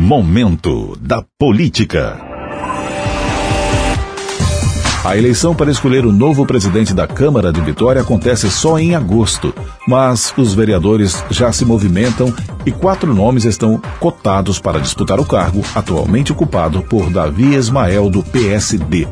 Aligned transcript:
Momento 0.00 0.96
da 0.98 1.22
Política. 1.38 2.18
A 5.04 5.14
eleição 5.14 5.54
para 5.54 5.70
escolher 5.70 6.06
o 6.06 6.10
novo 6.12 6.46
presidente 6.46 6.94
da 6.94 7.06
Câmara 7.06 7.52
de 7.52 7.60
Vitória 7.60 8.00
acontece 8.00 8.50
só 8.50 8.78
em 8.78 8.94
agosto, 8.94 9.54
mas 9.86 10.32
os 10.38 10.54
vereadores 10.54 11.22
já 11.30 11.52
se 11.52 11.66
movimentam 11.66 12.34
e 12.64 12.72
quatro 12.72 13.14
nomes 13.14 13.44
estão 13.44 13.80
cotados 14.00 14.58
para 14.58 14.80
disputar 14.80 15.20
o 15.20 15.26
cargo, 15.26 15.62
atualmente 15.74 16.32
ocupado 16.32 16.82
por 16.82 17.10
Davi 17.10 17.54
Ismael, 17.54 18.08
do 18.08 18.22
PSD. 18.22 19.06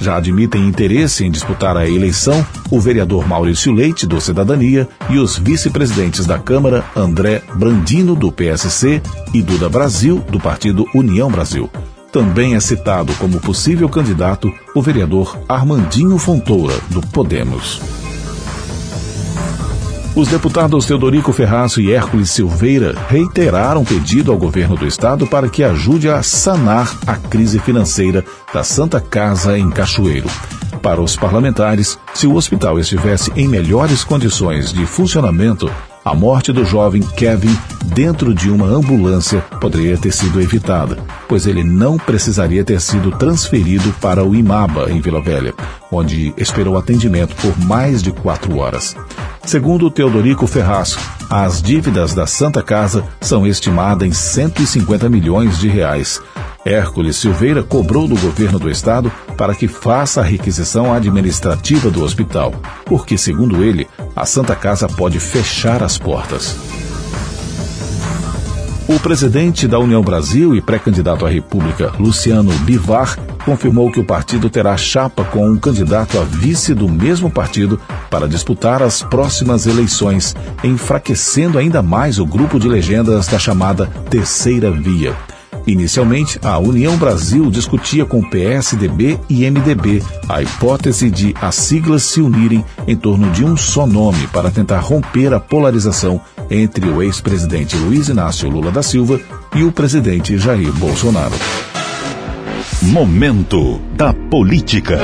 Já 0.00 0.16
admitem 0.16 0.66
interesse 0.66 1.24
em 1.24 1.30
disputar 1.30 1.76
a 1.76 1.88
eleição 1.88 2.44
o 2.70 2.80
vereador 2.80 3.26
Maurício 3.26 3.72
Leite, 3.72 4.06
do 4.06 4.20
Cidadania, 4.20 4.88
e 5.08 5.18
os 5.18 5.38
vice-presidentes 5.38 6.26
da 6.26 6.38
Câmara, 6.38 6.84
André 6.94 7.42
Brandino, 7.54 8.14
do 8.14 8.30
PSC, 8.30 9.02
e 9.32 9.42
Duda 9.42 9.68
Brasil, 9.68 10.24
do 10.30 10.38
partido 10.38 10.86
União 10.94 11.30
Brasil. 11.30 11.70
Também 12.12 12.54
é 12.54 12.60
citado 12.60 13.12
como 13.14 13.40
possível 13.40 13.88
candidato 13.88 14.52
o 14.74 14.80
vereador 14.80 15.38
Armandinho 15.48 16.16
Fontoura, 16.18 16.74
do 16.90 17.00
Podemos. 17.00 18.05
Os 20.16 20.28
deputados 20.28 20.86
Teodorico 20.86 21.30
Ferraz 21.30 21.76
e 21.76 21.92
Hércules 21.92 22.30
Silveira 22.30 22.94
reiteraram 23.06 23.84
pedido 23.84 24.32
ao 24.32 24.38
governo 24.38 24.74
do 24.74 24.86
estado 24.86 25.26
para 25.26 25.46
que 25.46 25.62
ajude 25.62 26.08
a 26.08 26.22
sanar 26.22 26.90
a 27.06 27.16
crise 27.16 27.58
financeira 27.58 28.24
da 28.50 28.64
Santa 28.64 28.98
Casa 28.98 29.58
em 29.58 29.68
Cachoeiro. 29.68 30.26
Para 30.80 31.02
os 31.02 31.16
parlamentares, 31.16 31.98
se 32.14 32.26
o 32.26 32.34
hospital 32.34 32.78
estivesse 32.78 33.30
em 33.36 33.46
melhores 33.46 34.02
condições 34.04 34.72
de 34.72 34.86
funcionamento, 34.86 35.70
a 36.02 36.14
morte 36.14 36.50
do 36.50 36.64
jovem 36.64 37.02
Kevin 37.02 37.54
dentro 37.84 38.32
de 38.32 38.48
uma 38.50 38.68
ambulância 38.68 39.42
poderia 39.60 39.98
ter 39.98 40.12
sido 40.12 40.40
evitada, 40.40 40.96
pois 41.28 41.46
ele 41.46 41.62
não 41.62 41.98
precisaria 41.98 42.64
ter 42.64 42.80
sido 42.80 43.10
transferido 43.10 43.94
para 44.00 44.24
o 44.24 44.34
Imaba, 44.34 44.90
em 44.90 44.98
Vila 44.98 45.20
Velha, 45.20 45.52
onde 45.92 46.32
esperou 46.38 46.78
atendimento 46.78 47.36
por 47.36 47.58
mais 47.66 48.02
de 48.02 48.12
quatro 48.12 48.56
horas. 48.56 48.96
Segundo 49.46 49.88
Teodorico 49.88 50.44
Ferraz, 50.44 50.98
as 51.30 51.62
dívidas 51.62 52.12
da 52.12 52.26
Santa 52.26 52.64
Casa 52.64 53.04
são 53.20 53.46
estimadas 53.46 54.08
em 54.08 54.12
150 54.12 55.08
milhões 55.08 55.60
de 55.60 55.68
reais. 55.68 56.20
Hércules 56.64 57.14
Silveira 57.14 57.62
cobrou 57.62 58.08
do 58.08 58.16
governo 58.16 58.58
do 58.58 58.68
estado 58.68 59.10
para 59.36 59.54
que 59.54 59.68
faça 59.68 60.20
a 60.20 60.24
requisição 60.24 60.92
administrativa 60.92 61.92
do 61.92 62.02
hospital, 62.02 62.52
porque, 62.84 63.16
segundo 63.16 63.62
ele, 63.62 63.86
a 64.16 64.26
Santa 64.26 64.56
Casa 64.56 64.88
pode 64.88 65.20
fechar 65.20 65.80
as 65.80 65.96
portas. 65.96 66.75
O 68.88 69.00
presidente 69.00 69.66
da 69.66 69.80
União 69.80 70.00
Brasil 70.00 70.54
e 70.54 70.60
pré-candidato 70.60 71.26
à 71.26 71.28
República, 71.28 71.92
Luciano 71.98 72.52
Bivar, 72.60 73.18
confirmou 73.44 73.90
que 73.90 73.98
o 73.98 74.04
partido 74.04 74.48
terá 74.48 74.76
chapa 74.76 75.24
com 75.24 75.50
um 75.50 75.56
candidato 75.56 76.16
a 76.20 76.22
vice 76.22 76.72
do 76.72 76.88
mesmo 76.88 77.28
partido 77.28 77.80
para 78.08 78.28
disputar 78.28 78.84
as 78.84 79.02
próximas 79.02 79.66
eleições, 79.66 80.36
enfraquecendo 80.62 81.58
ainda 81.58 81.82
mais 81.82 82.20
o 82.20 82.24
grupo 82.24 82.60
de 82.60 82.68
legendas 82.68 83.26
da 83.26 83.40
chamada 83.40 83.86
Terceira 84.08 84.70
Via. 84.70 85.16
Inicialmente, 85.66 86.38
a 86.42 86.58
União 86.58 86.96
Brasil 86.96 87.50
discutia 87.50 88.04
com 88.04 88.22
PSDB 88.22 89.18
e 89.28 89.50
MDB 89.50 90.02
a 90.28 90.40
hipótese 90.40 91.10
de 91.10 91.34
as 91.40 91.56
siglas 91.56 92.04
se 92.04 92.20
unirem 92.20 92.64
em 92.86 92.96
torno 92.96 93.30
de 93.32 93.44
um 93.44 93.56
só 93.56 93.86
nome 93.86 94.26
para 94.28 94.50
tentar 94.50 94.78
romper 94.78 95.34
a 95.34 95.40
polarização 95.40 96.20
entre 96.48 96.88
o 96.88 97.02
ex-presidente 97.02 97.76
Luiz 97.76 98.08
Inácio 98.08 98.48
Lula 98.48 98.70
da 98.70 98.82
Silva 98.82 99.20
e 99.54 99.64
o 99.64 99.72
presidente 99.72 100.38
Jair 100.38 100.72
Bolsonaro. 100.72 101.34
Momento 102.82 103.80
da 103.96 104.12
Política. 104.12 105.00